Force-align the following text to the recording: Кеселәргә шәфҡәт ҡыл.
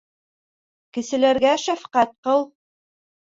Кеселәргә 0.97 1.51
шәфҡәт 1.65 2.17
ҡыл. 2.29 2.43